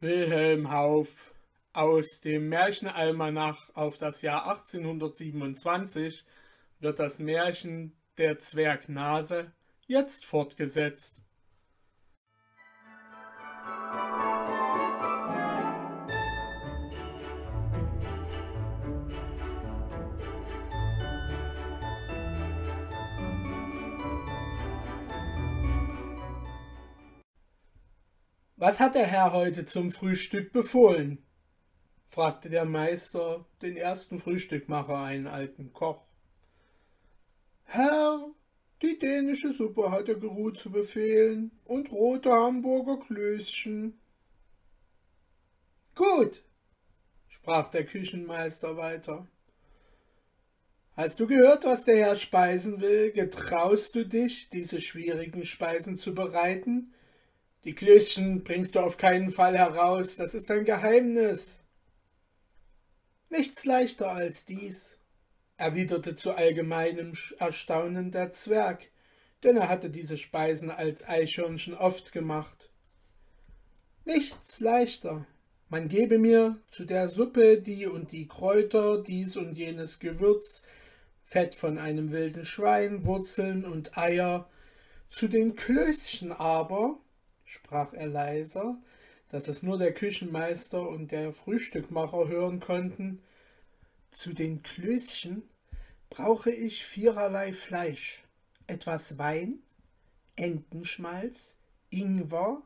[0.00, 1.34] Wilhelm Hauff
[1.72, 6.26] aus dem Märchenalmanach auf das Jahr 1827
[6.80, 9.52] wird das Märchen Der Zwergnase
[9.86, 11.22] jetzt fortgesetzt.
[28.58, 31.22] Was hat der Herr heute zum Frühstück befohlen?
[32.04, 36.06] fragte der Meister den ersten Frühstückmacher, einen alten Koch.
[37.64, 38.30] Herr,
[38.80, 44.00] die dänische Suppe hat er geruht zu befehlen und rote Hamburger Klößchen.
[45.94, 46.42] Gut,
[47.28, 49.26] sprach der Küchenmeister weiter.
[50.94, 53.12] Hast du gehört, was der Herr speisen will?
[53.12, 56.94] Getraust du dich, diese schwierigen Speisen zu bereiten?
[57.66, 61.64] Die Klößchen bringst du auf keinen Fall heraus, das ist ein Geheimnis.
[63.28, 64.98] Nichts leichter als dies,
[65.56, 68.88] erwiderte zu allgemeinem Erstaunen der Zwerg,
[69.42, 72.70] denn er hatte diese Speisen als Eichhörnchen oft gemacht.
[74.04, 75.26] Nichts leichter.
[75.68, 80.62] Man gebe mir zu der Suppe die und die Kräuter, dies und jenes Gewürz,
[81.24, 84.48] Fett von einem wilden Schwein, Wurzeln und Eier.
[85.08, 87.00] Zu den Klößchen aber
[87.46, 88.76] sprach er leiser,
[89.30, 93.22] dass es nur der Küchenmeister und der Frühstückmacher hören konnten,
[94.10, 95.48] zu den Klößchen
[96.10, 98.24] brauche ich viererlei Fleisch,
[98.66, 99.60] etwas Wein,
[100.36, 101.56] Entenschmalz,
[101.90, 102.62] Ingwer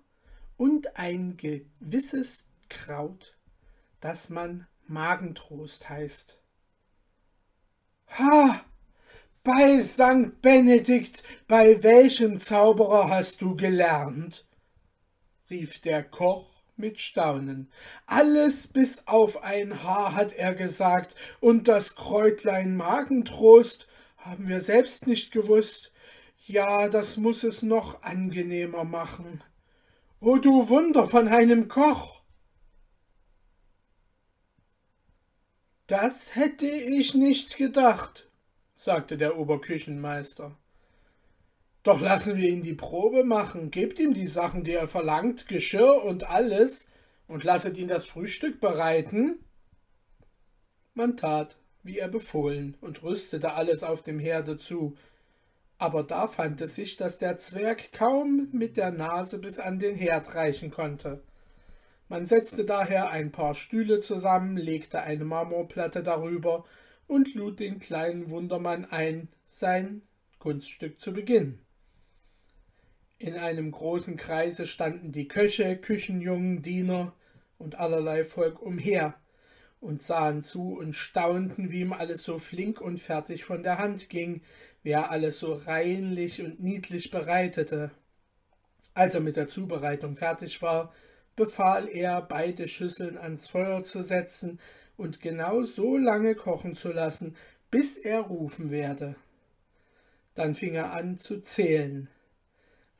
[0.56, 3.36] und ein gewisses Kraut,
[4.00, 6.40] das man Magentrost heißt.
[8.18, 8.64] Ha!
[9.42, 14.44] Bei Sankt Benedikt, bei welchem Zauberer hast du gelernt?
[15.50, 17.70] Rief der Koch mit Staunen.
[18.06, 25.06] Alles bis auf ein Haar hat er gesagt, und das Kräutlein Magentrost haben wir selbst
[25.06, 25.92] nicht gewusst.
[26.46, 29.42] Ja, das muss es noch angenehmer machen.
[30.20, 32.20] O du Wunder von einem Koch!
[35.86, 38.30] Das hätte ich nicht gedacht,
[38.76, 40.56] sagte der Oberküchenmeister.
[41.82, 46.04] Doch lassen wir ihn die Probe machen, gebt ihm die Sachen, die er verlangt, Geschirr
[46.04, 46.88] und alles,
[47.26, 49.44] und lasset ihn das Frühstück bereiten.
[50.92, 54.94] Man tat, wie er befohlen, und rüstete alles auf dem Herde zu.
[55.78, 59.94] Aber da fand es sich, dass der Zwerg kaum mit der Nase bis an den
[59.94, 61.22] Herd reichen konnte.
[62.08, 66.64] Man setzte daher ein paar Stühle zusammen, legte eine Marmorplatte darüber
[67.06, 70.02] und lud den kleinen Wundermann ein, sein
[70.38, 71.64] Kunststück zu beginnen.
[73.22, 77.12] In einem großen Kreise standen die Köche, Küchenjungen, Diener
[77.58, 79.14] und allerlei Volk umher
[79.78, 84.08] und sahen zu und staunten, wie ihm alles so flink und fertig von der Hand
[84.08, 84.40] ging,
[84.82, 87.90] wie er alles so reinlich und niedlich bereitete.
[88.94, 90.90] Als er mit der Zubereitung fertig war,
[91.36, 94.58] befahl er, beide Schüsseln ans Feuer zu setzen
[94.96, 97.36] und genau so lange kochen zu lassen,
[97.70, 99.14] bis er rufen werde.
[100.34, 102.08] Dann fing er an zu zählen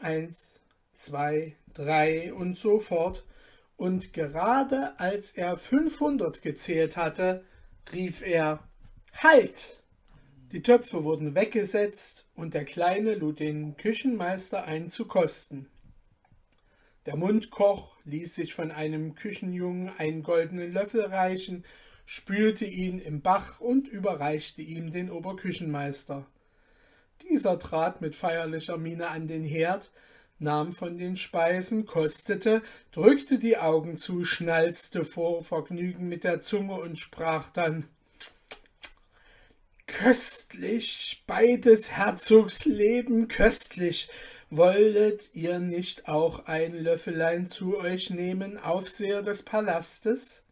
[0.00, 0.60] eins,
[0.92, 3.24] zwei, drei und so fort,
[3.76, 7.44] und gerade als er fünfhundert gezählt hatte,
[7.92, 8.68] rief er
[9.14, 9.82] Halt.
[10.52, 15.68] Die Töpfe wurden weggesetzt, und der Kleine lud den Küchenmeister ein zu kosten.
[17.06, 21.64] Der Mundkoch ließ sich von einem Küchenjungen einen goldenen Löffel reichen,
[22.04, 26.26] spülte ihn im Bach und überreichte ihm den Oberküchenmeister.
[27.30, 29.92] Dieser trat mit feierlicher Miene an den Herd,
[30.40, 36.74] nahm von den Speisen, kostete, drückte die Augen zu, schnalzte vor Vergnügen mit der Zunge
[36.74, 37.86] und sprach dann
[39.86, 44.08] Köstlich, beides Herzogs Leben köstlich.
[44.48, 50.42] Wolltet ihr nicht auch ein Löffelein zu euch nehmen, Aufseher des Palastes?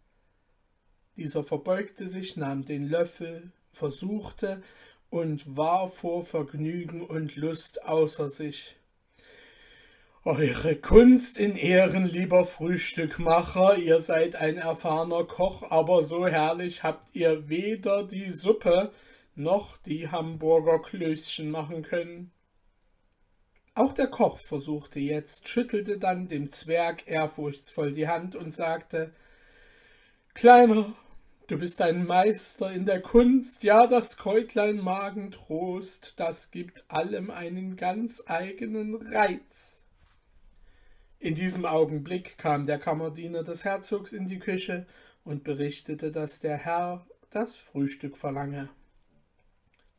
[1.17, 4.63] Dieser verbeugte sich, nahm den Löffel, versuchte,
[5.11, 8.77] und war vor Vergnügen und Lust außer sich.
[10.25, 17.15] Eure Kunst in Ehren, lieber Frühstückmacher, ihr seid ein erfahrener Koch, aber so herrlich habt
[17.15, 18.93] ihr weder die Suppe
[19.35, 22.33] noch die Hamburger Klößchen machen können.
[23.75, 29.15] Auch der Koch versuchte jetzt, schüttelte dann dem Zwerg ehrfurchtsvoll die Hand und sagte
[30.35, 30.93] Kleiner,
[31.49, 37.77] Du bist ein Meister in der Kunst, ja, das Kräutlein Magentrost, das gibt allem einen
[37.77, 39.83] ganz eigenen Reiz.
[41.19, 44.87] In diesem Augenblick kam der Kammerdiener des Herzogs in die Küche
[45.25, 48.69] und berichtete, dass der Herr das Frühstück verlange.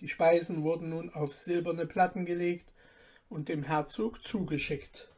[0.01, 2.75] Die Speisen wurden nun auf silberne Platten gelegt
[3.27, 5.09] und dem Herzog zugeschickt.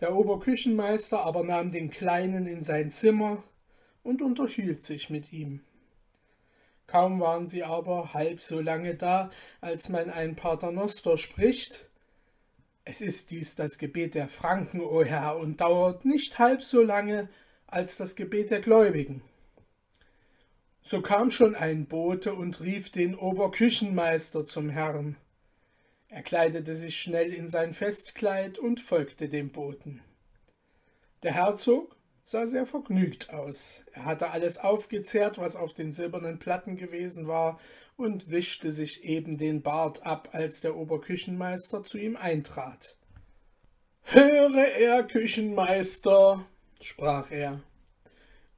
[0.00, 3.42] Der Oberküchenmeister aber nahm den Kleinen in sein Zimmer
[4.04, 5.60] und unterhielt sich mit ihm.
[6.86, 9.30] Kaum waren sie aber halb so lange da,
[9.60, 11.88] als man ein Paternoster spricht.
[12.84, 17.28] Es ist dies das Gebet der Franken, o Herr, und dauert nicht halb so lange
[17.66, 19.22] als das Gebet der Gläubigen.
[20.82, 25.16] So kam schon ein Bote und rief den Oberküchenmeister zum Herrn.
[26.10, 30.02] Er kleidete sich schnell in sein Festkleid und folgte dem Boten.
[31.22, 33.84] Der Herzog sah sehr vergnügt aus.
[33.92, 37.60] Er hatte alles aufgezehrt, was auf den silbernen Platten gewesen war,
[37.96, 42.96] und wischte sich eben den Bart ab, als der Oberküchenmeister zu ihm eintrat.
[44.02, 46.44] Höre er, Küchenmeister,
[46.80, 47.62] sprach er.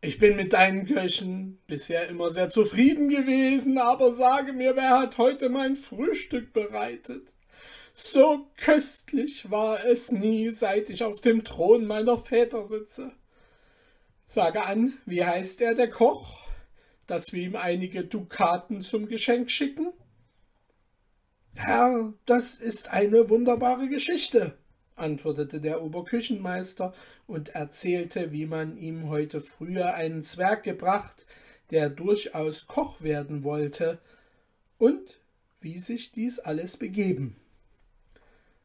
[0.01, 5.19] Ich bin mit deinen Köchen bisher immer sehr zufrieden gewesen, aber sage mir, wer hat
[5.19, 7.35] heute mein Frühstück bereitet?
[7.93, 13.13] So köstlich war es nie, seit ich auf dem Thron meiner Väter sitze.
[14.29, 16.49] Sage an, wie heißt er, der Koch,
[17.07, 19.93] dass wir ihm einige Dukaten zum Geschenk schicken?
[21.55, 24.59] Herr, das ist eine wunderbare Geschichte,
[24.97, 26.93] antwortete der Oberküchenmeister
[27.29, 31.25] und erzählte, wie man ihm heute früher einen Zwerg gebracht,
[31.71, 34.01] der durchaus Koch werden wollte,
[34.77, 35.21] und
[35.61, 37.37] wie sich dies alles begeben.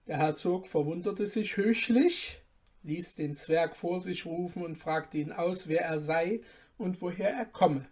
[0.07, 2.40] Der Herzog verwunderte sich höchlich,
[2.83, 6.41] ließ den Zwerg vor sich rufen und fragte ihn aus, wer er sei
[6.77, 7.87] und woher er komme.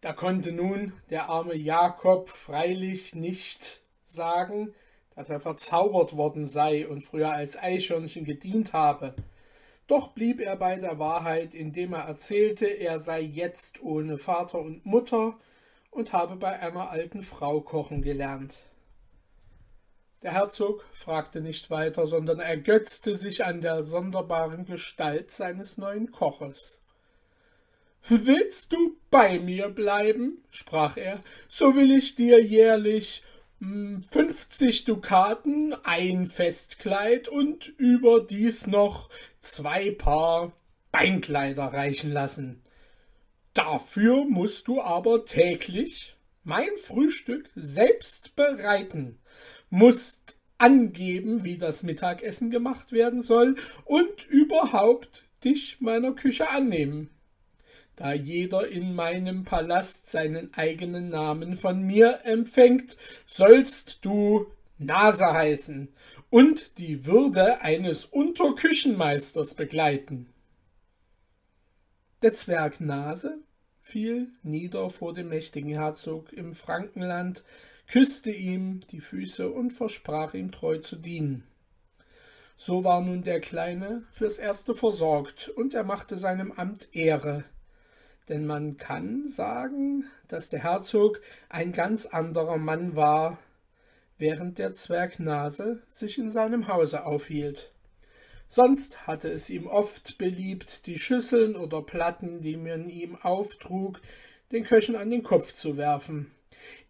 [0.00, 4.74] Da konnte nun der arme Jakob freilich nicht sagen,
[5.14, 9.14] dass er verzaubert worden sei und früher als Eichhörnchen gedient habe.
[9.86, 14.86] Doch blieb er bei der Wahrheit, indem er erzählte, er sei jetzt ohne Vater und
[14.86, 15.36] Mutter
[15.90, 18.62] und habe bei einer alten Frau kochen gelernt.
[20.22, 26.82] Der Herzog fragte nicht weiter, sondern ergötzte sich an der sonderbaren Gestalt seines neuen Koches.
[28.06, 30.44] Willst du bei mir bleiben?
[30.50, 33.22] sprach er, so will ich dir jährlich
[33.60, 39.08] hm, fünfzig Dukaten, ein Festkleid und überdies noch
[39.38, 40.52] zwei Paar
[40.92, 42.62] Beinkleider reichen lassen.
[43.54, 46.14] Dafür musst du aber täglich
[46.44, 49.19] mein Frühstück selbst bereiten
[49.70, 57.10] musst angeben, wie das Mittagessen gemacht werden soll und überhaupt dich meiner Küche annehmen.
[57.96, 62.96] Da jeder in meinem Palast seinen eigenen Namen von mir empfängt,
[63.26, 64.46] sollst du
[64.78, 65.88] Nase heißen
[66.30, 70.32] und die Würde eines Unterküchenmeisters begleiten.
[72.22, 73.38] Der Zwerg Nase
[73.80, 77.44] fiel nieder vor dem mächtigen Herzog im Frankenland,
[77.90, 81.42] küsste ihm die Füße und versprach ihm treu zu dienen.
[82.54, 87.44] So war nun der Kleine fürs Erste versorgt, und er machte seinem Amt Ehre.
[88.28, 93.38] Denn man kann sagen, dass der Herzog ein ganz anderer Mann war,
[94.18, 97.72] während der Zwerg Nase sich in seinem Hause aufhielt.
[98.46, 104.00] Sonst hatte es ihm oft beliebt, die Schüsseln oder Platten, die man ihm auftrug,
[104.52, 106.30] den Köchen an den Kopf zu werfen.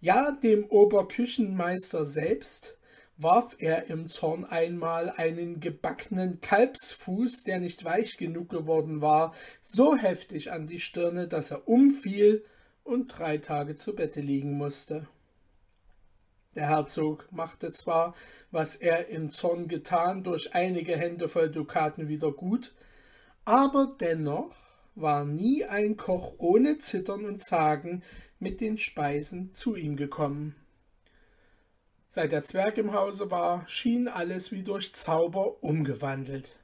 [0.01, 2.77] Ja, dem Oberküchenmeister selbst
[3.17, 9.95] warf er im Zorn einmal einen gebackenen Kalbsfuß, der nicht weich genug geworden war, so
[9.95, 12.45] heftig an die Stirne, dass er umfiel
[12.83, 15.07] und drei Tage zu Bette liegen musste.
[16.55, 18.15] Der Herzog machte zwar,
[18.51, 22.75] was er im Zorn getan, durch einige Hände voll Dukaten wieder gut,
[23.45, 24.55] aber dennoch
[25.01, 28.03] war nie ein Koch ohne Zittern und Zagen
[28.39, 30.57] mit den Speisen zu ihm gekommen.
[32.09, 36.57] Seit der Zwerg im Hause war, schien alles wie durch Zauber umgewandelt.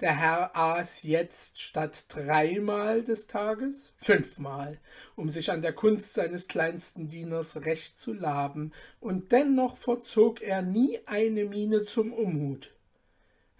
[0.00, 4.78] Der Herr aß jetzt statt dreimal des Tages fünfmal,
[5.16, 10.62] um sich an der Kunst seines kleinsten Dieners recht zu laben, und dennoch verzog er
[10.62, 12.72] nie eine Miene zum Unmut.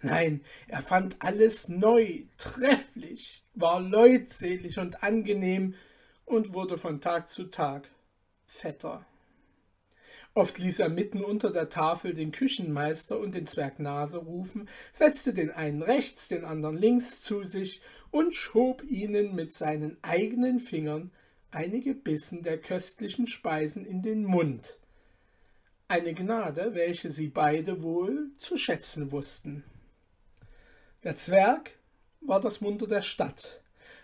[0.01, 5.75] Nein, er fand alles neu, trefflich, war leutselig und angenehm
[6.25, 7.89] und wurde von Tag zu Tag
[8.45, 9.05] fetter.
[10.35, 15.33] Oft ließ er mitten unter der Tafel den Küchenmeister und den Zwerg Nase rufen, setzte
[15.33, 21.11] den einen rechts, den anderen links zu sich und schob ihnen mit seinen eigenen Fingern
[21.51, 24.77] einige Bissen der köstlichen Speisen in den Mund.
[25.87, 29.63] Eine Gnade, welche sie beide wohl zu schätzen wussten.
[31.03, 31.78] Der Zwerg
[32.21, 33.61] war das Wunder der Stadt.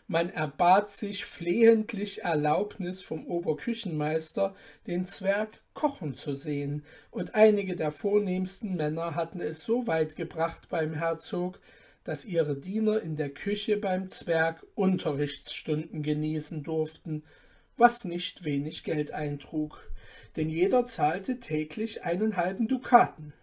[0.08, 4.54] Man erbat sich flehentlich Erlaubnis vom Oberküchenmeister,
[4.86, 10.70] den Zwerg kochen zu sehen, und einige der vornehmsten Männer hatten es so weit gebracht
[10.70, 11.60] beim Herzog,
[12.04, 17.24] dass ihre Diener in der Küche beim Zwerg Unterrichtsstunden genießen durften,
[17.78, 19.92] was nicht wenig Geld eintrug,
[20.36, 23.34] denn jeder zahlte täglich einen halben Dukaten.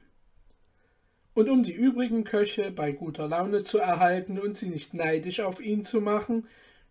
[1.34, 5.60] Und um die übrigen Köche bei guter Laune zu erhalten und sie nicht neidisch auf
[5.60, 6.46] ihn zu machen,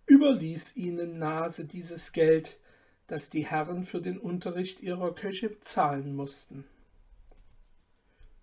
[0.08, 2.60] überließ ihnen Nase dieses Geld,
[3.08, 6.66] das die Herren für den Unterricht ihrer Köche zahlen mussten.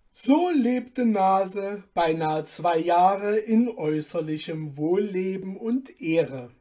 [0.09, 6.51] So lebte Nase beinahe zwei Jahre in äußerlichem Wohlleben und Ehre.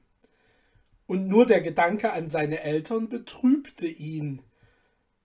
[1.07, 4.43] Und nur der Gedanke an seine Eltern betrübte ihn,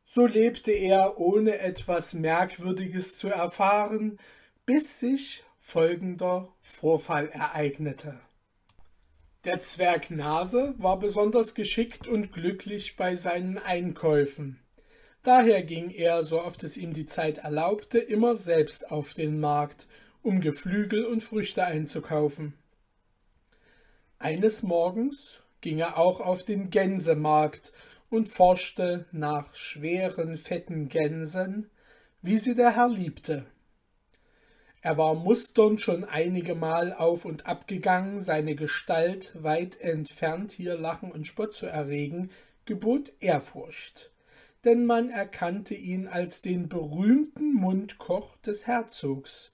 [0.03, 4.19] so lebte er, ohne etwas Merkwürdiges zu erfahren,
[4.65, 8.19] bis sich folgender Vorfall ereignete.
[9.45, 14.59] Der Zwerg Nase war besonders geschickt und glücklich bei seinen Einkäufen.
[15.23, 19.87] Daher ging er, so oft es ihm die Zeit erlaubte, immer selbst auf den Markt,
[20.21, 22.53] um Geflügel und Früchte einzukaufen.
[24.19, 27.73] Eines Morgens ging er auch auf den Gänsemarkt
[28.13, 31.71] und forschte nach schweren, fetten Gänsen,
[32.21, 33.47] wie sie der Herr liebte.
[34.83, 41.11] Er war musternd schon einigemal auf und ab gegangen, seine Gestalt, weit entfernt hier Lachen
[41.11, 42.29] und Spott zu erregen,
[42.65, 44.11] gebot Ehrfurcht,
[44.63, 49.49] denn man erkannte ihn als den berühmten Mundkoch des Herzogs,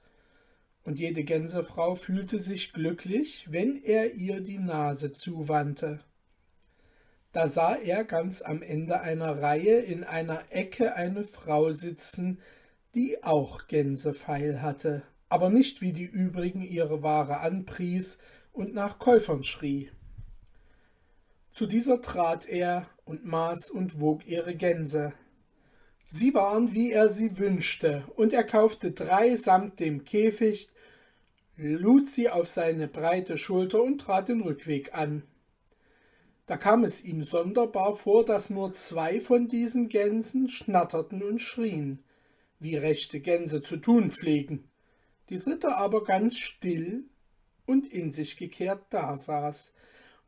[0.84, 6.00] und jede Gänsefrau fühlte sich glücklich, wenn er ihr die Nase zuwandte.
[7.32, 12.40] Da sah er ganz am Ende einer Reihe in einer Ecke eine Frau sitzen,
[12.96, 18.18] die auch Gänsefeil hatte, aber nicht wie die übrigen ihre Ware anpries
[18.52, 19.92] und nach Käufern schrie.
[21.52, 25.14] Zu dieser trat er und maß und wog ihre Gänse.
[26.06, 30.68] Sie waren, wie er sie wünschte, und er kaufte drei samt dem Käfig,
[31.58, 35.24] lud sie auf seine breite Schulter und trat den Rückweg an.
[36.50, 42.04] Da kam es ihm sonderbar vor, dass nur zwei von diesen Gänsen schnatterten und schrien,
[42.58, 44.68] wie rechte Gänse zu tun pflegen,
[45.30, 47.08] die dritte aber ganz still
[47.68, 49.74] und in sich gekehrt dasaß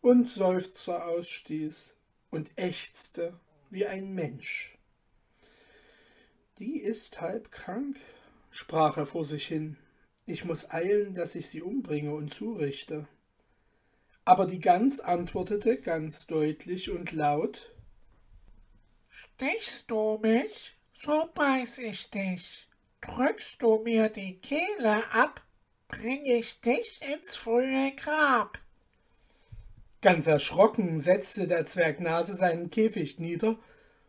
[0.02, 1.96] und Seufzer ausstieß
[2.30, 3.40] und ächzte
[3.72, 4.78] wie ein Mensch.
[6.60, 7.98] Die ist halb krank,
[8.52, 9.76] sprach er vor sich hin.
[10.28, 13.08] Ich muss eilen, dass ich sie umbringe und zurichte.
[14.24, 17.72] Aber die Gans antwortete ganz deutlich und laut
[19.10, 22.70] Stichst du mich, so beiß ich dich.
[23.02, 25.42] Drückst du mir die Kehle ab,
[25.88, 28.60] bring ich dich ins frühe Grab.
[30.02, 33.60] Ganz erschrocken setzte der Zwergnase seinen Käfig nieder,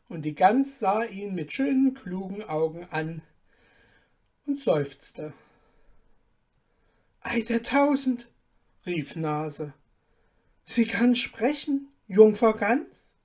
[0.08, 3.22] und die Gans sah ihn mit schönen, klugen Augen an
[4.46, 5.32] und seufzte.
[7.22, 8.28] Ei der Tausend,
[8.84, 9.72] rief Nase,
[10.64, 13.16] Sie kann sprechen, Jungfer Gans?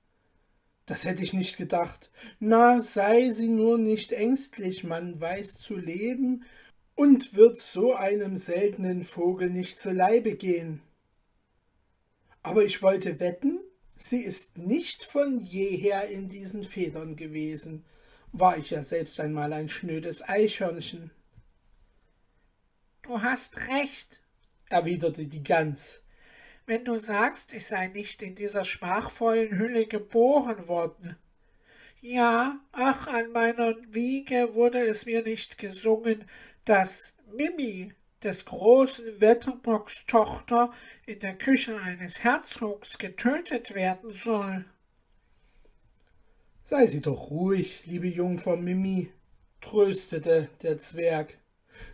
[0.86, 2.10] Das hätte ich nicht gedacht.
[2.40, 6.44] Na, sei sie nur nicht ängstlich, man weiß zu leben
[6.94, 10.82] und wird so einem seltenen Vogel nicht zu Leibe gehen.
[12.42, 13.60] Aber ich wollte wetten,
[13.96, 17.84] sie ist nicht von jeher in diesen Federn gewesen.
[18.32, 21.10] War ich ja selbst einmal ein schnödes Eichhörnchen.
[23.02, 24.22] Du hast recht,
[24.70, 26.00] erwiderte die Gans
[26.68, 31.16] wenn du sagst, ich sei nicht in dieser schmachvollen Hülle geboren worden.
[32.00, 36.24] Ja, ach, an meiner Wiege wurde es mir nicht gesungen,
[36.64, 40.72] dass Mimi, des großen Wetterbocks Tochter,
[41.06, 44.64] in der Küche eines Herzogs getötet werden soll.
[46.64, 49.10] Sei sie doch ruhig, liebe Jungfer Mimi,
[49.62, 51.38] tröstete der Zwerg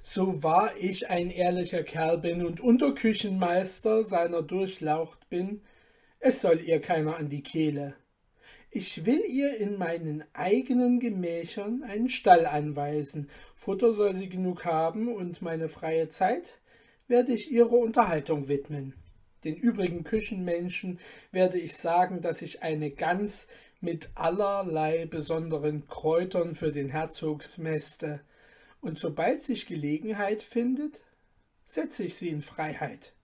[0.03, 5.61] so wahr ich ein ehrlicher Kerl bin und Unterküchenmeister seiner Durchlaucht bin,
[6.21, 7.95] es soll ihr keiner an die Kehle.
[8.71, 15.09] Ich will ihr in meinen eigenen Gemächern einen Stall anweisen, Futter soll sie genug haben,
[15.09, 16.59] und meine freie Zeit
[17.07, 18.95] werde ich ihrer Unterhaltung widmen.
[19.45, 20.99] Den übrigen Küchenmenschen
[21.31, 23.47] werde ich sagen, dass ich eine Gans
[23.81, 28.23] mit allerlei besonderen Kräutern für den Herzog mäste,
[28.85, 31.03] und sobald sich Gelegenheit findet,
[31.65, 33.15] setze ich sie in Freiheit.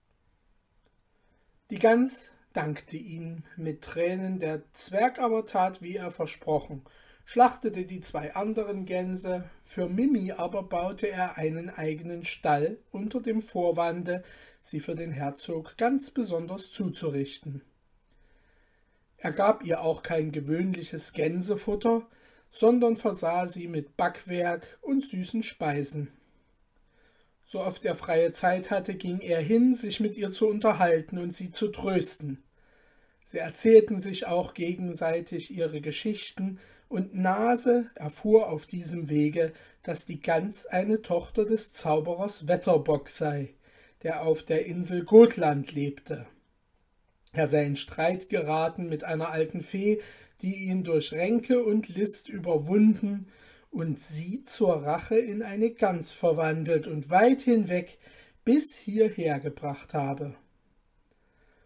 [1.69, 6.83] Die Gans dankte ihm mit Tränen, der Zwerg aber tat, wie er versprochen,
[7.25, 13.41] schlachtete die zwei anderen Gänse, für Mimi aber baute er einen eigenen Stall unter dem
[13.41, 14.23] Vorwande,
[14.61, 17.61] sie für den Herzog ganz besonders zuzurichten.
[19.17, 22.07] Er gab ihr auch kein gewöhnliches Gänsefutter,
[22.51, 26.11] sondern versah sie mit Backwerk und süßen Speisen.
[27.43, 31.33] So oft er freie Zeit hatte, ging er hin, sich mit ihr zu unterhalten und
[31.33, 32.43] sie zu trösten.
[33.25, 39.53] Sie erzählten sich auch gegenseitig ihre Geschichten und Nase erfuhr auf diesem Wege,
[39.83, 43.53] dass die Gans eine Tochter des Zauberers Wetterbock sei,
[44.03, 46.27] der auf der Insel Gotland lebte.
[47.33, 50.01] Er sei in Streit geraten mit einer alten Fee,
[50.41, 53.27] die ihn durch Ränke und List überwunden
[53.69, 57.97] und sie zur Rache in eine Gans verwandelt und weit hinweg
[58.43, 60.35] bis hierher gebracht habe.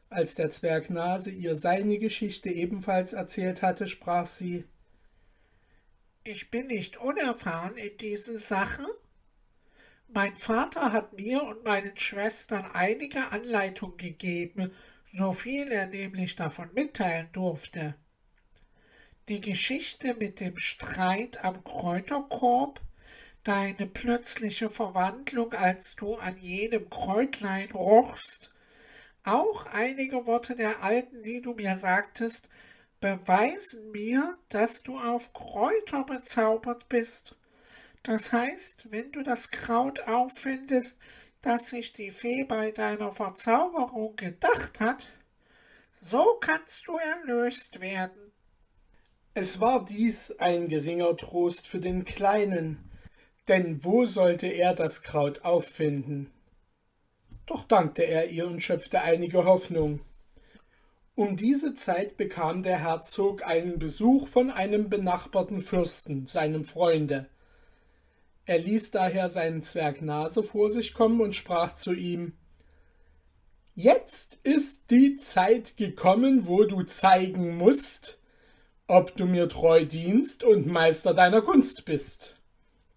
[0.10, 4.66] Als der Zwerg Nase ihr seine Geschichte ebenfalls erzählt hatte, sprach sie
[6.28, 8.88] ich bin nicht unerfahren in diesen Sachen.
[10.08, 14.72] Mein Vater hat mir und meinen Schwestern einige Anleitung gegeben,
[15.06, 17.94] so viel er nämlich davon mitteilen durfte.
[19.28, 22.80] Die Geschichte mit dem Streit am Kräuterkorb,
[23.44, 28.52] deine plötzliche Verwandlung, als du an jenem Kräutlein rochst,
[29.24, 32.50] auch einige Worte der Alten, die du mir sagtest,
[33.00, 37.36] beweisen mir, dass du auf Kräuter bezaubert bist.
[38.04, 41.00] Das heißt, wenn du das Kraut auffindest,
[41.42, 45.14] das sich die Fee bei deiner Verzauberung gedacht hat,
[45.92, 48.35] so kannst du erlöst werden.
[49.38, 52.90] Es war dies ein geringer Trost für den Kleinen,
[53.50, 56.32] denn wo sollte er das Kraut auffinden?
[57.46, 60.00] Doch dankte er ihr und schöpfte einige Hoffnung.
[61.16, 67.28] Um diese Zeit bekam der Herzog einen Besuch von einem benachbarten Fürsten, seinem Freunde.
[68.46, 72.38] Er ließ daher seinen Zwerg Nase vor sich kommen und sprach zu ihm
[73.74, 78.18] Jetzt ist die Zeit gekommen, wo du zeigen musst,
[78.88, 82.38] ob du mir treu dienst und Meister deiner Kunst bist.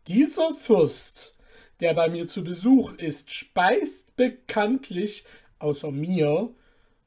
[0.07, 1.35] Dieser Fürst,
[1.81, 5.25] der bei mir zu Besuch ist, speist bekanntlich
[5.59, 6.51] außer mir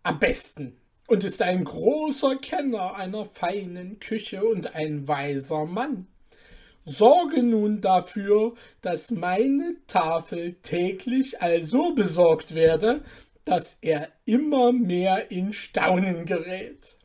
[0.03, 6.07] am besten und ist ein großer Kenner einer feinen Küche und ein weiser Mann.
[6.83, 13.03] Sorge nun dafür, dass meine Tafel täglich also besorgt werde,
[13.45, 16.97] dass er immer mehr in Staunen gerät.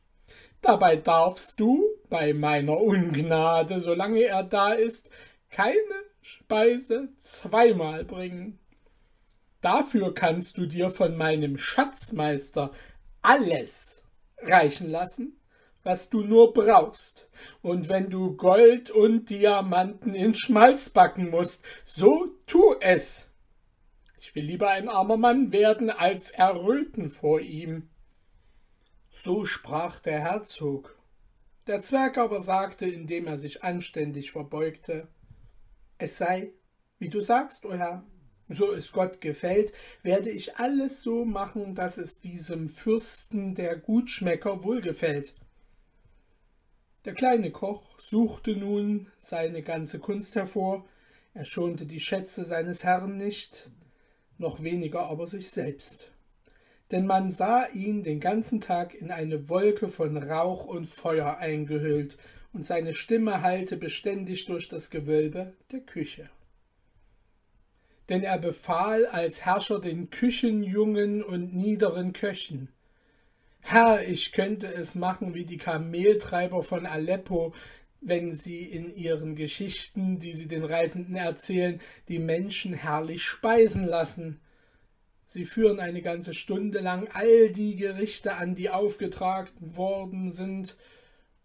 [0.61, 5.11] Dabei darfst du bei meiner Ungnade, solange er da ist,
[5.51, 5.77] keine
[6.23, 8.59] Speise zweimal bringen.
[9.61, 12.71] Dafür kannst du dir von meinem Schatzmeister
[13.23, 14.03] alles
[14.43, 15.41] reichen lassen,
[15.83, 17.29] was du nur brauchst.
[17.63, 23.27] Und wenn du Gold und Diamanten in Schmalz backen musst, so tu es.
[24.19, 27.89] Ich will lieber ein armer Mann werden, als erröten vor ihm.
[29.23, 30.97] So sprach der Herzog.
[31.67, 35.09] Der Zwerg aber sagte, indem er sich anständig verbeugte,
[35.99, 36.53] Es sei,
[36.99, 38.05] wie du sagst, o Herr,
[38.47, 44.63] so es Gott gefällt, werde ich alles so machen, dass es diesem Fürsten der Gutschmecker
[44.63, 45.35] wohlgefällt.
[47.07, 50.87] Der kleine Koch suchte nun seine ganze Kunst hervor,
[51.33, 53.71] er schonte die Schätze seines Herrn nicht,
[54.37, 56.13] noch weniger aber sich selbst.
[56.91, 62.17] Denn man sah ihn den ganzen Tag in eine Wolke von Rauch und Feuer eingehüllt,
[62.53, 66.31] und seine Stimme hallte beständig durch das Gewölbe der Küche
[68.09, 72.69] denn er befahl als Herrscher den Küchenjungen und niederen Köchen.
[73.61, 77.53] Herr, ich könnte es machen wie die Kameltreiber von Aleppo,
[78.01, 84.41] wenn sie in ihren Geschichten, die sie den Reisenden erzählen, die Menschen herrlich speisen lassen.
[85.27, 90.77] Sie führen eine ganze Stunde lang all die Gerichte an, die aufgetragen worden sind,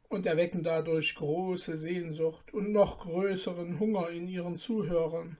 [0.07, 5.37] und erwecken dadurch große Sehnsucht und noch größeren Hunger in ihren Zuhörern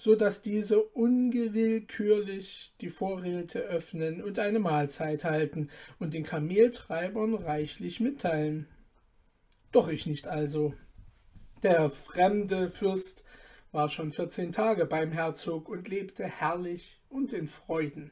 [0.00, 7.98] so dass diese ungewillkürlich die Vorräte öffnen und eine Mahlzeit halten und den Kameltreibern reichlich
[7.98, 8.68] mitteilen.
[9.72, 10.72] Doch ich nicht also.
[11.64, 13.24] Der fremde Fürst
[13.72, 18.10] war schon vierzehn Tage beim Herzog und lebte herrlich und in Freuden.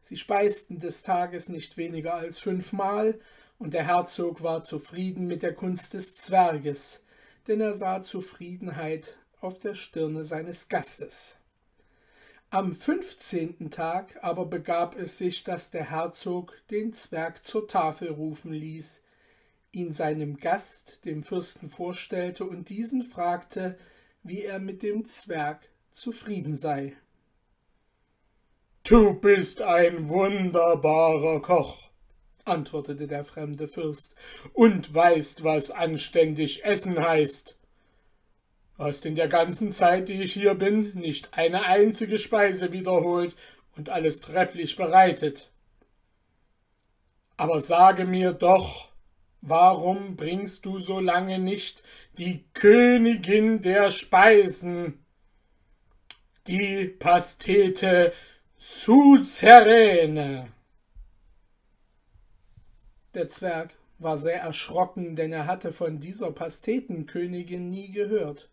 [0.00, 3.18] Sie speisten des Tages nicht weniger als fünfmal,
[3.58, 7.02] und der Herzog war zufrieden mit der Kunst des Zwerges,
[7.46, 11.36] denn er sah Zufriedenheit auf der Stirne seines Gastes.
[12.48, 18.52] Am fünfzehnten Tag aber begab es sich, dass der Herzog den Zwerg zur Tafel rufen
[18.52, 19.02] ließ,
[19.72, 23.78] ihn seinem Gast, dem Fürsten, vorstellte und diesen fragte,
[24.22, 26.96] wie er mit dem Zwerg zufrieden sei.
[28.82, 31.90] Du bist ein wunderbarer Koch,
[32.44, 34.14] antwortete der fremde Fürst,
[34.52, 37.56] und weißt, was anständig essen heißt.
[38.78, 43.36] Hast in der ganzen Zeit, die ich hier bin, nicht eine einzige Speise wiederholt
[43.76, 45.52] und alles trefflich bereitet.
[47.36, 48.88] Aber sage mir doch,
[49.40, 51.84] warum bringst du so lange nicht
[52.18, 55.04] die Königin der Speisen,
[56.46, 58.12] die Pastete
[58.62, 60.52] Suzerene?
[63.14, 68.50] Der Zwerg war sehr erschrocken, denn er hatte von dieser Pastetenkönigin nie gehört.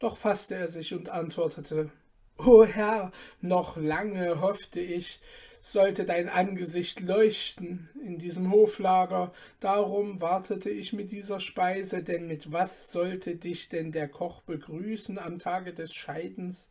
[0.00, 1.90] Doch fasste er sich und antwortete
[2.36, 3.10] O Herr,
[3.40, 5.20] noch lange hoffte ich,
[5.62, 12.52] sollte dein Angesicht leuchten in diesem Hoflager, darum wartete ich mit dieser Speise, denn mit
[12.52, 16.68] was sollte dich denn der Koch begrüßen am Tage des Scheidens,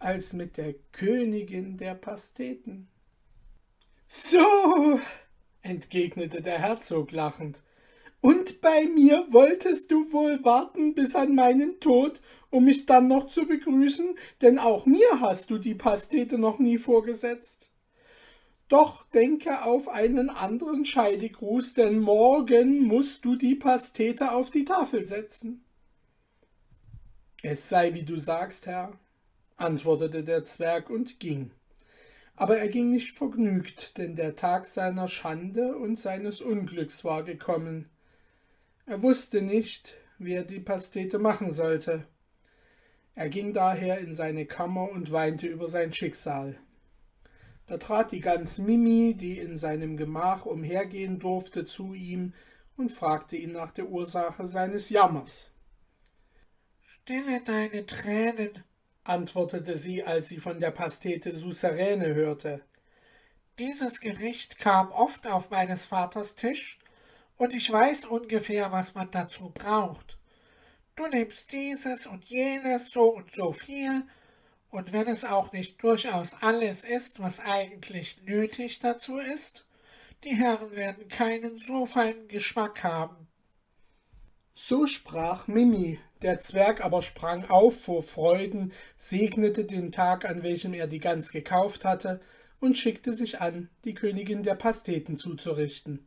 [0.00, 2.88] als mit der Königin der Pasteten?
[4.08, 4.98] So,
[5.62, 7.62] entgegnete der Herzog lachend,
[8.20, 13.26] und bei mir wolltest du wohl warten bis an meinen Tod, um mich dann noch
[13.26, 17.70] zu begrüßen, denn auch mir hast du die Pastete noch nie vorgesetzt.
[18.68, 25.04] Doch denke auf einen anderen Scheidegruß, denn morgen musst du die Pastete auf die Tafel
[25.04, 25.64] setzen.
[27.42, 28.92] Es sei, wie du sagst, Herr,
[29.60, 31.50] antwortete der Zwerg und ging.
[32.36, 37.90] Aber er ging nicht vergnügt, denn der Tag seiner Schande und seines Unglücks war gekommen.
[38.86, 42.06] Er wusste nicht, wie er die Pastete machen sollte.
[43.14, 46.58] Er ging daher in seine Kammer und weinte über sein Schicksal.
[47.66, 52.32] Da trat die Gans Mimi, die in seinem Gemach umhergehen durfte, zu ihm
[52.76, 55.50] und fragte ihn nach der Ursache seines Jammers.
[56.80, 58.64] Stille deine Tränen,
[59.04, 62.62] antwortete sie, als sie von der Pastete Suseräne hörte.
[63.58, 66.78] Dieses Gericht kam oft auf meines Vaters Tisch,
[67.36, 70.18] und ich weiß ungefähr, was man dazu braucht.
[70.94, 74.04] Du nimmst dieses und jenes so und so viel,
[74.70, 79.66] und wenn es auch nicht durchaus alles ist, was eigentlich nötig dazu ist,
[80.24, 83.26] die Herren werden keinen so feinen Geschmack haben.
[84.54, 90.74] So sprach Mimi, der Zwerg aber sprang auf vor Freuden, segnete den Tag, an welchem
[90.74, 92.20] er die Gans gekauft hatte,
[92.60, 96.06] und schickte sich an, die Königin der Pasteten zuzurichten.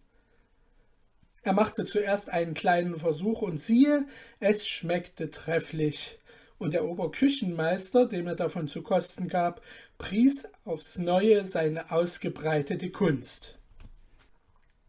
[1.42, 4.06] Er machte zuerst einen kleinen Versuch, und siehe,
[4.40, 6.20] es schmeckte trefflich
[6.64, 9.62] und der Oberküchenmeister, dem er davon zu kosten gab,
[9.98, 13.60] pries aufs neue seine ausgebreitete Kunst.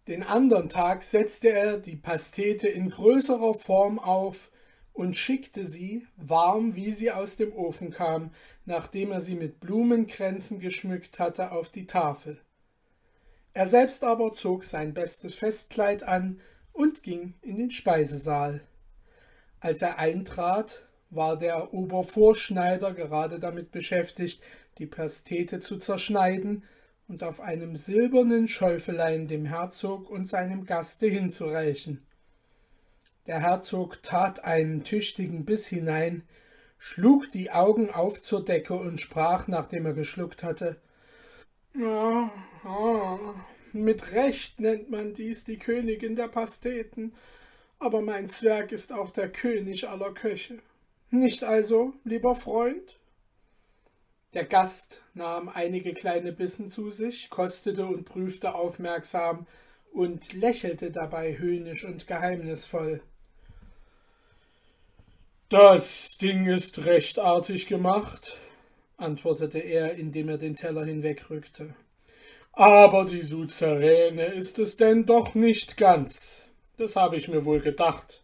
[0.07, 4.51] Den andern Tag setzte er die Pastete in größerer Form auf
[4.95, 8.31] und schickte sie, warm wie sie aus dem Ofen kam,
[8.65, 12.41] nachdem er sie mit Blumenkränzen geschmückt hatte, auf die Tafel.
[13.53, 16.41] Er selbst aber zog sein bestes Festkleid an
[16.73, 18.63] und ging in den Speisesaal.
[19.61, 24.43] Als er eintrat, war der Obervorschneider gerade damit beschäftigt,
[24.79, 26.65] die Pastete zu zerschneiden
[27.09, 32.07] und auf einem silbernen Schäufelein dem Herzog und seinem Gaste hinzureichen.
[33.27, 36.25] Der Herzog tat einen tüchtigen Biss hinein,
[36.79, 40.81] schlug die Augen auf zur Decke und sprach, nachdem er geschluckt hatte
[41.75, 42.31] ja,
[42.65, 43.19] ja,
[43.73, 47.13] mit Recht nennt man dies die Königin der Pasteten,
[47.81, 50.59] aber mein Zwerg ist auch der König aller Köche.
[51.11, 52.99] Nicht also, lieber Freund?
[54.35, 59.47] Der Gast nahm einige kleine Bissen zu sich, kostete und prüfte aufmerksam
[59.93, 63.01] und lächelte dabei höhnisch und geheimnisvoll.
[65.51, 68.37] Das Ding ist recht artig gemacht,
[68.97, 71.75] antwortete er, indem er den Teller hinwegrückte.
[72.53, 76.49] Aber die Suzeräne ist es denn doch nicht ganz.
[76.79, 78.23] Das habe ich mir wohl gedacht.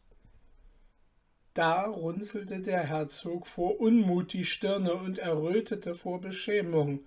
[1.52, 7.04] Da runzelte der Herzog vor Unmut die Stirne und errötete vor Beschämung.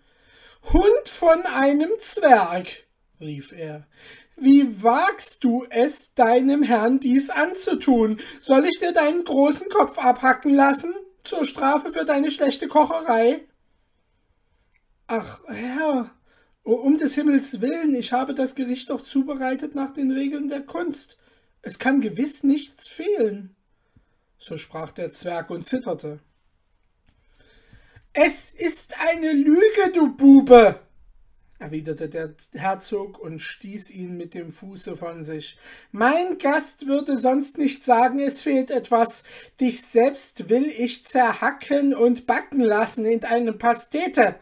[0.71, 2.84] Hund von einem Zwerg,
[3.23, 3.88] rief er,
[4.36, 8.19] wie wagst du es, deinem Herrn dies anzutun?
[8.39, 13.47] Soll ich dir deinen großen Kopf abhacken lassen, zur Strafe für deine schlechte Kocherei?
[15.07, 16.12] Ach, Herr,
[16.63, 21.17] um des Himmels willen, ich habe das Gericht doch zubereitet nach den Regeln der Kunst.
[21.62, 23.55] Es kann gewiss nichts fehlen
[24.43, 26.19] so sprach der Zwerg und zitterte.
[28.12, 30.79] Es ist eine Lüge, du Bube,
[31.63, 35.58] erwiderte der Herzog und stieß ihn mit dem Fuße von sich.
[35.91, 39.23] Mein Gast würde sonst nicht sagen, es fehlt etwas.
[39.62, 44.36] Dich selbst will ich zerhacken und backen lassen in eine Pastete.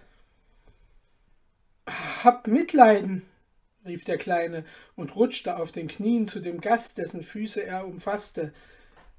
[2.24, 3.22] Hab Mitleiden,
[3.86, 4.64] rief der Kleine
[4.96, 8.52] und rutschte auf den Knien zu dem Gast, dessen Füße er umfasste.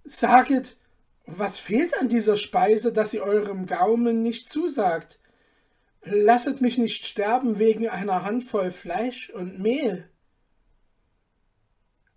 [0.05, 0.77] Saget,
[1.25, 5.21] was fehlt an dieser Speise, dass sie eurem Gaumen nicht zusagt?
[6.05, 10.09] Lasset mich nicht sterben wegen einer Handvoll Fleisch und Mehl.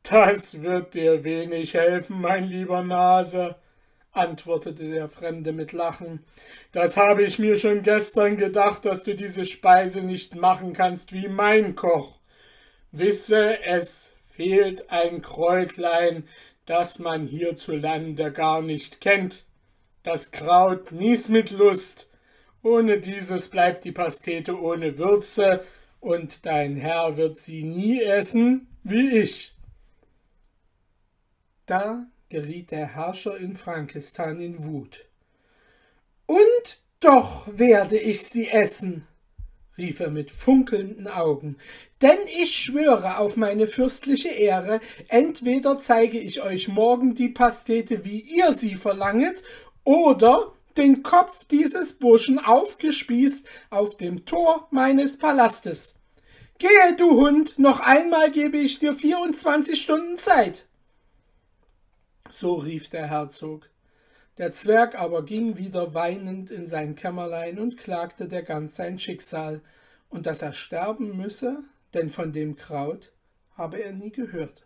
[0.01, 3.55] Das wird dir wenig helfen, mein lieber Nase,
[4.11, 6.25] antwortete der Fremde mit Lachen.
[6.71, 11.27] Das habe ich mir schon gestern gedacht, dass du diese Speise nicht machen kannst wie
[11.27, 12.19] mein Koch.
[12.91, 16.27] Wisse, es fehlt ein Kräutlein,
[16.65, 19.45] das man hierzulande gar nicht kennt.
[20.01, 22.09] Das Kraut nies mit Lust,
[22.65, 25.63] ohne dieses bleibt die Pastete ohne Würze,
[25.99, 29.55] und dein Herr wird sie nie essen, wie ich.
[31.65, 35.05] Da geriet der Herrscher in Frankistan in Wut.
[36.25, 39.07] Und doch werde ich sie essen,
[39.77, 41.57] rief er mit funkelnden Augen,
[42.01, 48.21] denn ich schwöre auf meine fürstliche Ehre, entweder zeige ich euch morgen die Pastete, wie
[48.21, 49.43] ihr sie verlanget,
[49.83, 55.95] oder den Kopf dieses Burschen aufgespießt auf dem Tor meines Palastes.
[56.57, 60.67] Gehe, du Hund, noch einmal gebe ich dir vierundzwanzig Stunden Zeit.
[62.29, 63.69] So rief der Herzog.
[64.37, 69.61] Der Zwerg aber ging wieder weinend in sein Kämmerlein und klagte der Gans sein Schicksal
[70.09, 73.13] und dass er sterben müsse, denn von dem Kraut
[73.57, 74.65] habe er nie gehört.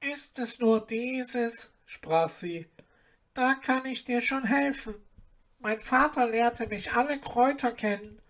[0.00, 2.66] Ist es nur dieses, sprach sie,
[3.38, 4.96] da kann ich dir schon helfen.
[5.60, 8.20] Mein Vater lehrte mich alle Kräuter kennen.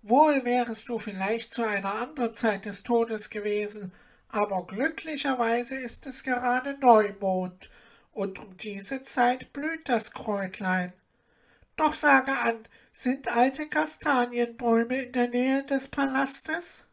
[0.00, 3.92] Wohl wärest du vielleicht zu einer anderen Zeit des Todes gewesen,
[4.28, 7.68] aber glücklicherweise ist es gerade Neumond,
[8.12, 10.94] und um diese Zeit blüht das Kräutlein.
[11.76, 16.86] Doch sage an, sind alte Kastanienbäume in der Nähe des Palastes?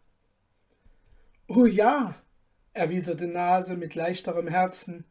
[1.48, 2.16] Oh ja,
[2.74, 5.06] erwiderte Nase mit leichterem Herzen.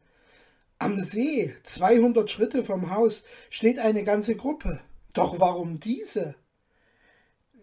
[0.83, 4.81] Am See, zweihundert Schritte vom Haus, steht eine ganze Gruppe.
[5.13, 6.35] Doch warum diese?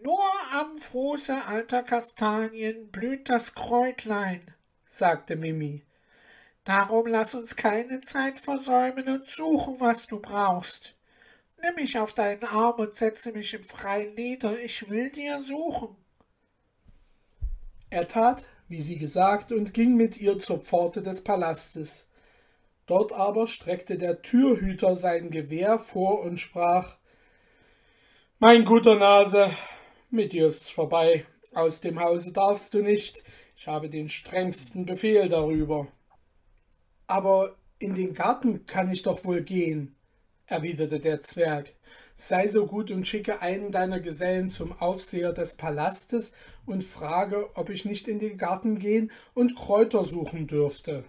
[0.01, 4.41] Nur am Fuße alter Kastanien blüht das Kräutlein,
[4.87, 5.83] sagte Mimi.
[6.63, 10.95] Darum lass uns keine Zeit versäumen und suchen, was du brauchst.
[11.61, 15.95] Nimm mich auf deinen Arm und setze mich im Freien nieder, ich will dir suchen.
[17.91, 22.07] Er tat, wie sie gesagt, und ging mit ihr zur Pforte des Palastes.
[22.91, 26.97] Dort aber streckte der Türhüter sein Gewehr vor und sprach
[28.37, 29.49] Mein guter Nase,
[30.09, 31.25] mit dir ist's vorbei.
[31.53, 33.23] Aus dem Hause darfst du nicht.
[33.55, 35.87] Ich habe den strengsten Befehl darüber.
[37.07, 39.95] Aber in den Garten kann ich doch wohl gehen,
[40.45, 41.73] erwiderte der Zwerg.
[42.13, 46.33] Sei so gut und schicke einen deiner Gesellen zum Aufseher des Palastes
[46.65, 51.05] und frage, ob ich nicht in den Garten gehen und Kräuter suchen dürfte.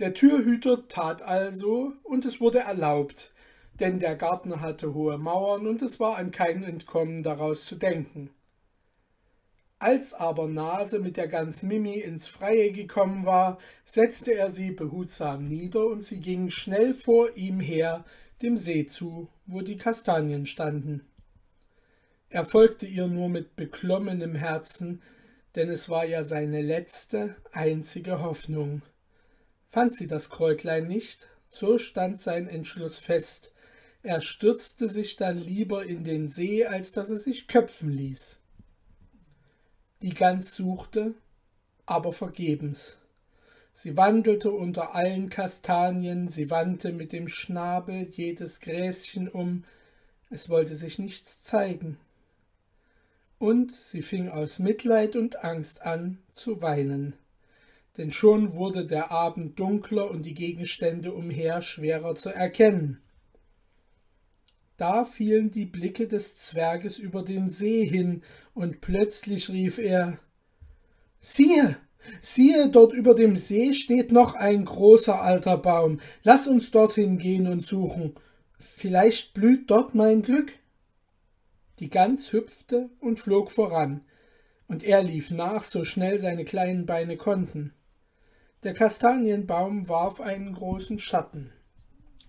[0.00, 3.32] Der Türhüter tat also, und es wurde erlaubt,
[3.78, 8.30] denn der Garten hatte hohe Mauern und es war an kein Entkommen daraus zu denken.
[9.78, 15.46] Als aber Nase mit der Gans Mimi ins Freie gekommen war, setzte er sie behutsam
[15.46, 18.04] nieder und sie ging schnell vor ihm her
[18.42, 21.06] dem See zu, wo die Kastanien standen.
[22.30, 25.02] Er folgte ihr nur mit beklommenem Herzen,
[25.54, 28.82] denn es war ja seine letzte, einzige Hoffnung.
[29.74, 33.52] Fand sie das Kräutlein nicht, so stand sein Entschluss fest.
[34.04, 38.38] Er stürzte sich dann lieber in den See, als dass er sich köpfen ließ.
[40.00, 41.14] Die Gans suchte,
[41.86, 42.98] aber vergebens.
[43.72, 49.64] Sie wandelte unter allen Kastanien, sie wandte mit dem Schnabel jedes Gräschen um,
[50.30, 51.98] es wollte sich nichts zeigen.
[53.40, 57.14] Und sie fing aus Mitleid und Angst an zu weinen
[57.96, 63.00] denn schon wurde der Abend dunkler und die Gegenstände umher schwerer zu erkennen.
[64.76, 68.22] Da fielen die Blicke des Zwerges über den See hin,
[68.54, 70.18] und plötzlich rief er
[71.20, 71.76] Siehe,
[72.20, 76.00] siehe, dort über dem See steht noch ein großer alter Baum.
[76.24, 78.14] Lass uns dorthin gehen und suchen.
[78.58, 80.58] Vielleicht blüht dort mein Glück.
[81.78, 84.02] Die Gans hüpfte und flog voran,
[84.66, 87.72] und er lief nach, so schnell seine kleinen Beine konnten.
[88.64, 91.52] Der Kastanienbaum warf einen großen Schatten,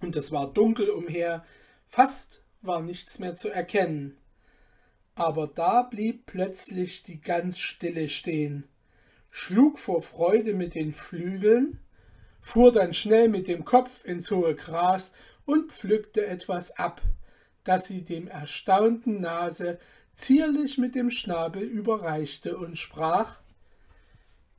[0.02, 1.46] und es war dunkel umher,
[1.86, 4.18] fast war nichts mehr zu erkennen.
[5.16, 8.68] Aber da blieb plötzlich die ganz Stille stehen,
[9.30, 11.80] schlug vor Freude mit den Flügeln,
[12.42, 15.14] fuhr dann schnell mit dem Kopf ins hohe Gras
[15.46, 17.02] und pflückte etwas ab,
[17.64, 19.80] das sie dem erstaunten Nase
[20.14, 23.40] zierlich mit dem Schnabel überreichte und sprach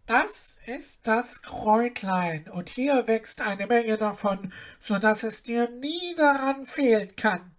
[0.07, 6.15] Das ist das Kräutlein, und hier wächst eine Menge davon, so dass es dir nie
[6.17, 7.51] daran fehlen kann.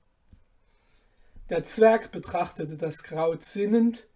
[1.50, 4.08] Der Zwerg betrachtete das Kraut sinnend,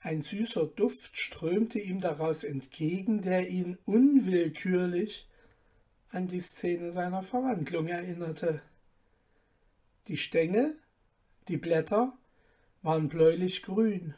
[0.00, 5.26] ein süßer Duft strömte ihm daraus entgegen, der ihn unwillkürlich
[6.10, 8.60] an die Szene seiner Verwandlung erinnerte.
[10.08, 10.78] Die Stängel,
[11.48, 12.12] die Blätter
[12.82, 14.14] waren bläulich grün.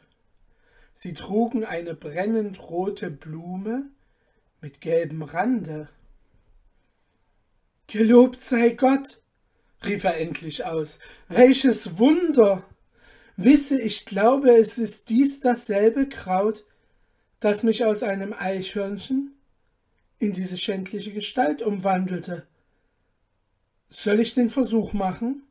[0.98, 3.90] Sie trugen eine brennend rote Blume
[4.62, 5.90] mit gelbem Rande.
[7.86, 9.20] Gelobt sei Gott,
[9.84, 10.98] rief er endlich aus.
[11.28, 12.64] Welches Wunder!
[13.36, 16.64] Wisse, ich glaube, es ist dies dasselbe Kraut,
[17.40, 19.36] das mich aus einem Eichhörnchen
[20.18, 22.46] in diese schändliche Gestalt umwandelte.
[23.90, 25.42] Soll ich den Versuch machen?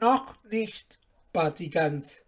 [0.00, 1.00] Noch nicht,
[1.32, 2.22] bat die Gans.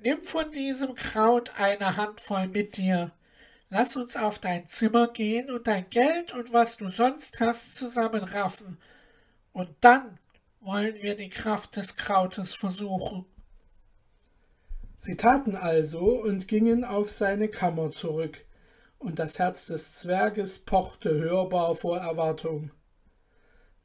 [0.00, 3.10] Nimm von diesem Kraut eine Handvoll mit dir.
[3.68, 8.78] Lass uns auf dein Zimmer gehen und dein Geld und was du sonst hast zusammenraffen.
[9.52, 10.18] Und dann
[10.60, 13.26] wollen wir die Kraft des Krautes versuchen.
[14.98, 18.44] Sie taten also und gingen auf seine Kammer zurück,
[18.98, 22.70] und das Herz des Zwerges pochte hörbar vor Erwartung.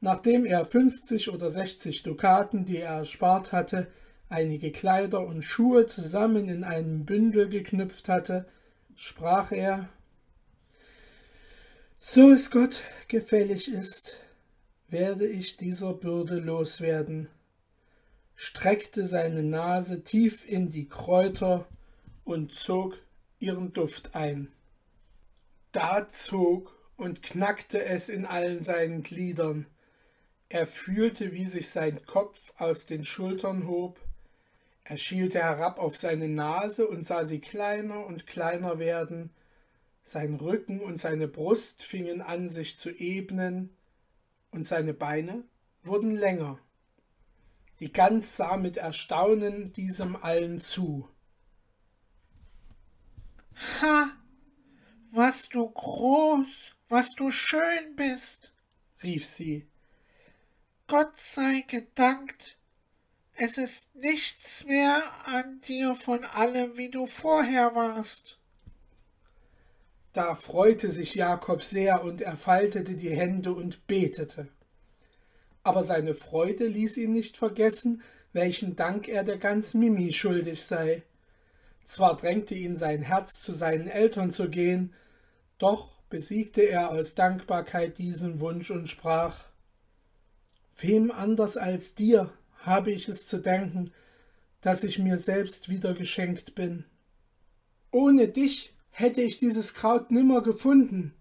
[0.00, 3.90] Nachdem er fünfzig oder sechzig Dukaten, die er erspart hatte,
[4.28, 8.46] einige Kleider und Schuhe zusammen in einem Bündel geknüpft hatte,
[8.94, 9.88] sprach er
[11.98, 14.20] So es Gott gefällig ist,
[14.88, 17.28] werde ich dieser Bürde loswerden,
[18.34, 21.66] streckte seine Nase tief in die Kräuter
[22.24, 22.98] und zog
[23.38, 24.52] ihren Duft ein.
[25.72, 29.66] Da zog und knackte es in allen seinen Gliedern.
[30.48, 34.00] Er fühlte, wie sich sein Kopf aus den Schultern hob,
[34.84, 39.34] er schielte herab auf seine Nase und sah sie kleiner und kleiner werden,
[40.02, 43.74] sein Rücken und seine Brust fingen an sich zu ebnen,
[44.54, 45.44] und seine Beine
[45.82, 46.60] wurden länger.
[47.80, 51.08] Die Gans sah mit Erstaunen diesem allen zu.
[53.80, 54.10] Ha,
[55.10, 58.52] was du groß, was du schön bist,
[59.02, 59.68] rief sie.
[60.86, 62.56] Gott sei gedankt,
[63.36, 68.38] es ist nichts mehr an dir von allem, wie du vorher warst.
[70.12, 74.48] Da freute sich Jakob sehr und er faltete die Hände und betete.
[75.64, 81.02] Aber seine Freude ließ ihn nicht vergessen, welchen Dank er der ganz Mimi schuldig sei.
[81.84, 84.94] Zwar drängte ihn sein Herz, zu seinen Eltern zu gehen,
[85.58, 89.46] doch besiegte er aus Dankbarkeit diesen Wunsch und sprach
[90.76, 92.32] Wem anders als dir
[92.66, 93.92] habe ich es zu danken,
[94.60, 96.84] dass ich mir selbst wieder geschenkt bin.
[97.90, 101.14] Ohne dich hätte ich dieses Kraut nimmer gefunden,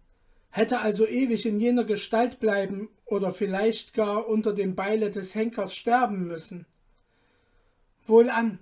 [0.49, 5.75] hätte also ewig in jener Gestalt bleiben oder vielleicht gar unter dem Beile des Henkers
[5.75, 6.65] sterben müssen.
[8.05, 8.59] Wohlan,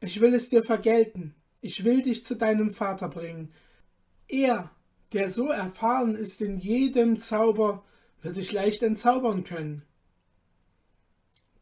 [0.00, 3.52] ich will es dir vergelten, ich will dich zu deinem Vater bringen.
[4.28, 4.70] Er,
[5.12, 7.84] der so erfahren ist in jedem Zauber,
[8.20, 9.82] wird dich leicht entzaubern können.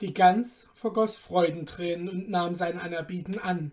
[0.03, 3.71] Die Gans vergoß Freudentränen und nahm sein Anerbieten an.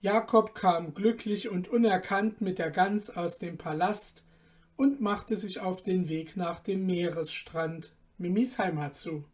[0.00, 4.24] Jakob kam glücklich und unerkannt mit der Gans aus dem Palast
[4.76, 9.26] und machte sich auf den Weg nach dem Meeresstrand Mimis Heimat zu.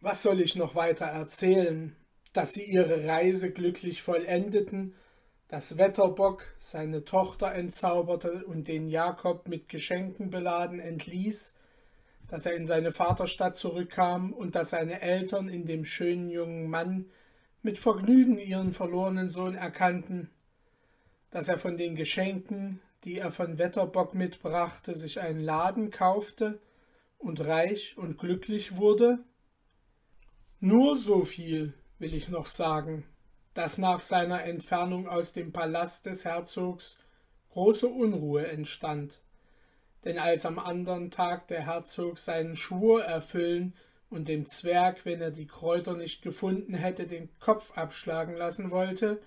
[0.00, 1.94] Was soll ich noch weiter erzählen?
[2.32, 4.96] Dass sie ihre Reise glücklich vollendeten,
[5.46, 11.54] dass Wetterbock seine Tochter entzauberte und den Jakob mit Geschenken beladen entließ,
[12.32, 17.10] dass er in seine Vaterstadt zurückkam und dass seine Eltern in dem schönen jungen Mann
[17.60, 20.30] mit Vergnügen ihren verlorenen Sohn erkannten,
[21.28, 26.58] dass er von den Geschenken, die er von Wetterbock mitbrachte, sich einen Laden kaufte
[27.18, 29.18] und reich und glücklich wurde?
[30.58, 33.04] Nur so viel will ich noch sagen,
[33.52, 36.96] dass nach seiner Entfernung aus dem Palast des Herzogs
[37.50, 39.20] große Unruhe entstand
[40.04, 43.74] denn als am andern Tag der Herzog seinen Schwur erfüllen
[44.10, 49.20] und dem Zwerg, wenn er die Kräuter nicht gefunden hätte, den Kopf abschlagen lassen wollte,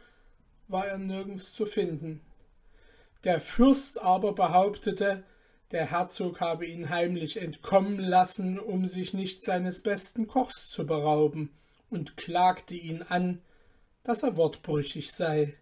[0.68, 2.22] war er nirgends zu finden.
[3.24, 5.24] Der Fürst aber behauptete,
[5.72, 11.52] der Herzog habe ihn heimlich entkommen lassen, um sich nicht seines besten Kochs zu berauben,
[11.90, 13.42] und klagte ihn an,
[14.04, 15.56] dass er wortbrüchig sei.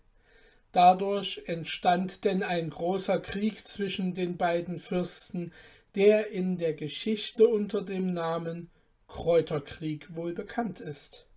[0.73, 5.53] Dadurch entstand denn ein großer Krieg zwischen den beiden Fürsten,
[5.95, 8.71] der in der Geschichte unter dem Namen
[9.07, 11.27] Kräuterkrieg wohl bekannt ist.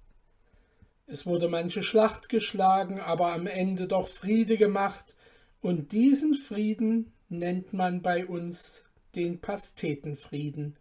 [1.07, 5.15] Es wurde manche Schlacht geschlagen, aber am Ende doch Friede gemacht,
[5.61, 8.85] und diesen Frieden nennt man bei uns
[9.15, 10.79] den Pastetenfrieden,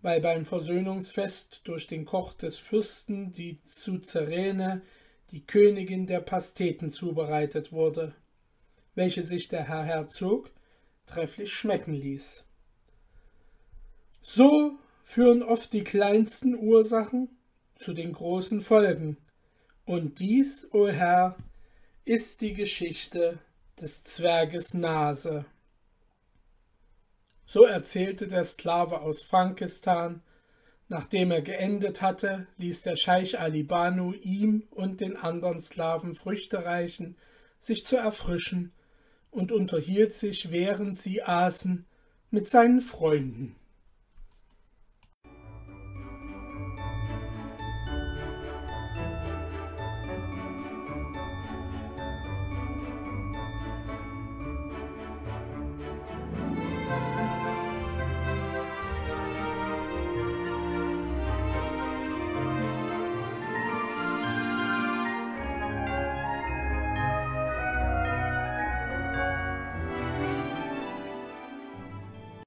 [0.00, 4.82] weil beim Versöhnungsfest durch den Koch des Fürsten die Suzerene
[5.34, 8.14] die Königin der Pasteten zubereitet wurde,
[8.94, 10.48] welche sich der Herr Herzog
[11.06, 12.44] trefflich schmecken ließ.
[14.22, 17.36] So führen oft die kleinsten Ursachen
[17.74, 19.16] zu den großen Folgen,
[19.86, 21.36] und dies, o Herr,
[22.04, 23.40] ist die Geschichte
[23.78, 25.46] des Zwerges Nase.
[27.44, 30.22] So erzählte der Sklave aus Frankistan,
[30.94, 36.66] Nachdem er geendet hatte, ließ der Scheich Ali Banu ihm und den anderen Sklaven Früchte
[36.66, 37.16] reichen,
[37.58, 38.72] sich zu erfrischen,
[39.32, 41.84] und unterhielt sich, während sie aßen,
[42.30, 43.56] mit seinen Freunden.